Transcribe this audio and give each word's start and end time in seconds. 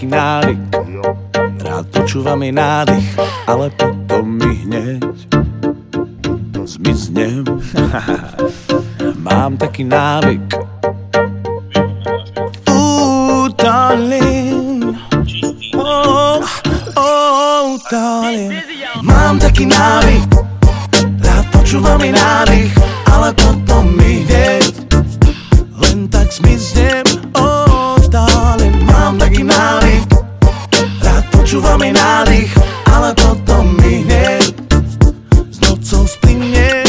taký 0.00 0.16
návyk, 0.16 0.60
rád 1.60 1.84
počúvam 1.92 2.40
jej 2.40 2.56
nádych, 2.56 3.08
ale 3.44 3.68
potom 3.68 4.32
mi 4.32 4.64
hneď 4.64 5.04
zmiznem. 6.64 7.44
Mám 9.28 9.60
taký 9.60 9.84
návyk. 9.84 10.40
Ooh. 12.72 13.52
Oh, 15.76 16.40
oh. 16.96 17.76
Mám 19.04 19.36
taký 19.36 19.68
návyk, 19.68 20.32
rád 21.20 21.44
počúvam 21.52 22.00
jej 22.00 22.16
nádych, 22.16 22.72
ale 23.04 23.36
potom 23.36 23.69
nádych, 32.30 32.54
ale 32.86 33.10
potom 33.14 33.74
mi 33.82 34.06
hneď 34.06 34.54
s 35.50 35.58
nocou 35.66 36.06
splynie. 36.06 36.84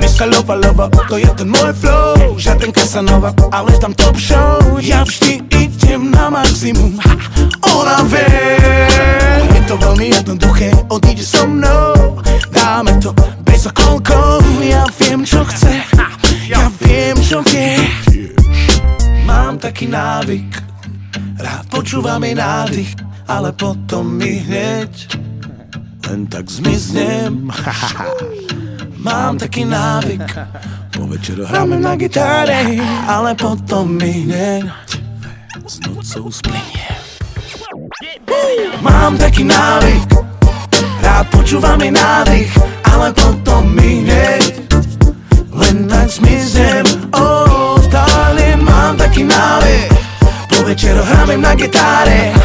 Mr. 0.00 0.28
Lova 0.28 0.54
Lova, 0.54 0.86
to 1.08 1.16
je 1.16 1.30
ten 1.32 1.48
môj 1.48 1.72
flow. 1.80 2.36
Žiaden 2.36 2.72
Casanova, 2.76 3.32
ale 3.48 3.72
tam 3.80 3.96
top 3.96 4.20
show. 4.20 4.60
Ja 4.84 5.08
vždy 5.08 5.40
idem 5.48 6.12
na 6.12 6.28
maximum. 6.28 7.00
Ha, 7.00 7.12
Ona 7.72 8.04
vie. 8.04 8.60
Je 9.56 9.62
to 9.64 9.80
veľmi 9.80 10.12
jednoduché, 10.12 10.68
odíde 10.92 11.24
so 11.24 11.48
mnou. 11.48 12.20
Dáme 12.52 13.00
to 13.00 13.16
bez 13.48 13.64
okolkov 13.64 14.44
Ja 14.60 14.84
viem, 15.00 15.24
čo 15.24 15.40
chce. 15.48 15.88
Ja 16.52 16.68
viem, 16.84 17.16
čo 17.24 17.40
vie. 17.48 17.80
Mám 19.24 19.56
taký 19.56 19.88
návyk. 19.88 20.72
Rád 21.42 21.66
počúvam 21.74 22.22
jej 22.22 22.38
nádych 22.38 23.01
Ale 23.28 23.52
potom 23.52 24.06
mi 24.18 24.42
hneď 24.42 25.18
Len 26.10 26.26
tak 26.26 26.50
zmiznem 26.50 27.50
Mám 29.02 29.38
taký 29.38 29.64
návyk 29.64 30.26
Po 30.94 31.06
večeru 31.06 31.46
hráme 31.46 31.78
na 31.80 31.94
gitáre 31.96 32.78
Ale 33.06 33.34
potom 33.34 33.98
mi 33.98 34.26
hneď 34.26 34.66
S 35.66 35.78
nocou 35.86 36.26
splinie. 36.30 36.90
Mám 38.82 39.18
taký 39.18 39.44
návyk 39.46 40.10
Rád 41.02 41.26
počúvam 41.30 41.78
jej 41.78 41.90
nádych 41.94 42.50
Ale 42.90 43.14
potom 43.14 43.70
mi 43.74 44.02
hneď 44.02 44.42
Len 45.54 45.86
tak 45.88 46.08
zmiznem 46.10 46.84
Oh, 47.14 47.78
darling, 47.90 48.62
mám 48.62 48.96
taký 48.98 49.22
návyk 49.24 49.90
Po 50.50 50.66
večeru 50.66 51.02
hráme 51.02 51.36
na 51.38 51.54
gitáre 51.54 52.41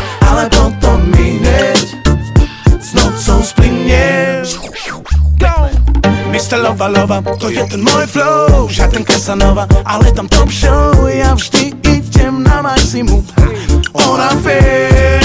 Lova, 6.67 7.23
to 7.39 7.47
je 7.47 7.63
ten 7.63 7.79
môj 7.79 8.03
flow 8.11 8.67
Žiaden 8.67 9.07
Casanova, 9.07 9.63
ale 9.87 10.11
tam 10.11 10.27
top 10.27 10.51
show. 10.51 11.07
Ja 11.07 11.31
vždy 11.31 11.71
idem 11.79 12.43
na 12.43 12.59
maximum. 12.59 13.23
Ona 13.95 14.35
vie. 14.43 15.23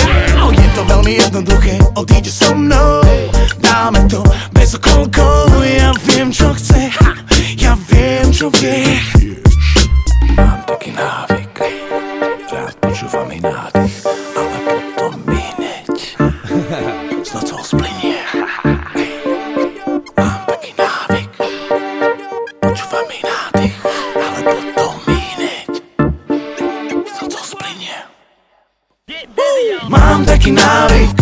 Je 0.53 0.69
to 0.79 0.87
veľmi 0.87 1.19
jednoduché, 1.19 1.83
odíde 1.99 2.31
so 2.31 2.55
mnou. 2.55 3.03
Dáme 3.59 4.07
to 4.07 4.23
bez 4.55 4.79
okolkov. 4.79 5.51
Ja 5.67 5.91
viem, 6.07 6.31
čo 6.31 6.55
chce. 6.55 6.95
Ja 7.59 7.75
viem, 7.91 8.31
čo 8.31 8.47
vie 8.63 9.22
Jej 22.93 23.25
nádych 23.25 23.77
Ale 24.21 24.41
potom 24.45 24.93
hneď 25.09 25.71
S 27.09 27.15
nocou 27.25 27.41
splinie 27.41 27.97
Mám 29.89 30.29
taký 30.29 30.53
návyk 30.53 31.17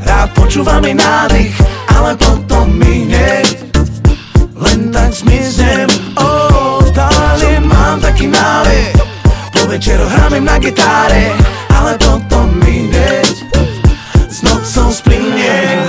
Rád 0.00 0.32
počúvam 0.32 0.80
jej 0.80 0.96
nádych 0.96 1.52
Ale 1.92 2.16
potom 2.16 2.72
mi 2.72 3.04
hneď 3.04 3.68
Len 4.56 4.88
tak 4.88 5.12
zmiznem. 5.12 5.92
Oh, 6.16 6.80
darling, 6.96 7.68
mám 7.68 8.00
taký 8.00 8.32
návyk 8.32 8.96
Po 9.52 9.68
večeru 9.68 10.08
hráme 10.08 10.40
na 10.40 10.56
gitáre 10.56 11.36
Ale 11.68 12.00
potom 12.00 12.48
mi 12.64 12.88
hneď 12.88 13.44
S 14.32 14.40
nocou 14.40 14.88
splinie 14.88 15.84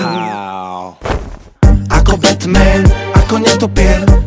Ako 1.88 2.20
Batman, 2.20 2.84
ako 3.16 3.40
netopier 3.40 4.19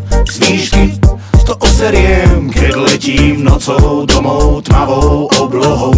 letím 3.13 3.45
nocou 3.45 4.07
domov 4.07 4.63
tmavou 4.63 5.29
oblohou 5.41 5.93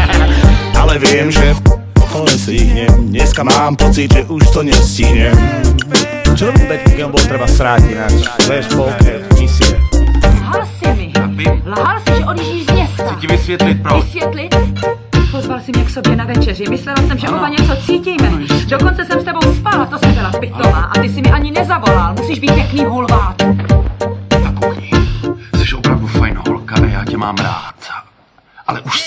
Ale 0.80 0.98
viem, 0.98 1.30
že 1.30 1.54
to 2.12 2.24
nestihnem 2.24 3.08
Dneska 3.08 3.42
mám 3.42 3.76
pocit, 3.76 4.12
že 4.12 4.24
už 4.24 4.50
to 4.50 4.62
nestihnem 4.62 5.36
Čo 6.36 6.52
by 6.52 6.60
Batman 6.64 7.12
bol 7.12 7.20
treba 7.28 7.44
sráť 7.44 7.90
ináč? 7.90 8.24
Vieš, 8.48 8.72
polke, 8.72 9.26
misie. 9.36 9.76
Lhal 10.24 10.62
si 10.78 10.88
mi. 10.94 11.08
Lhal 11.66 11.98
si, 12.06 12.10
že 12.16 12.24
odjíždíš 12.24 12.64
z 12.64 12.70
města. 12.70 13.02
Chci 13.04 13.14
ti 13.20 13.26
vysvětlit 13.26 13.76
proč. 13.82 14.04
Vysvětlit? 14.04 14.54
Pozval 15.30 15.60
si 15.60 15.72
mě 15.74 15.84
k 15.84 15.90
sobě 15.90 16.16
na 16.16 16.24
večeři. 16.24 16.64
Myslela 16.70 17.02
jsem, 17.08 17.18
že 17.18 17.28
oba 17.28 17.48
něco 17.48 17.76
cítíme. 17.76 18.30
Dokonce 18.68 19.04
jsem 19.04 19.20
s 19.20 19.24
tebou 19.24 19.54
spala, 19.58 19.86
to 19.86 19.98
jsem 19.98 20.14
byla 20.14 20.30
pitomá. 20.40 20.90
A 20.94 21.00
ty 21.00 21.08
si 21.08 21.20
mi 21.20 21.30
ani 21.30 21.50
nezavolal. 21.50 22.14
Musíš 22.14 22.38
být 22.38 22.54
pěkný 22.54 22.84
hulvát. 22.84 23.42
Ale 28.70 28.80
už. 28.86 28.99